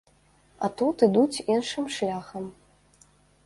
[0.67, 2.51] А тут ідуць іншым шляхам.